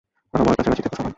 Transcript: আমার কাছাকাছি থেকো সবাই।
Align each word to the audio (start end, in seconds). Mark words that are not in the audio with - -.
আমার 0.33 0.55
কাছাকাছি 0.57 0.81
থেকো 0.81 0.95
সবাই। 0.95 1.09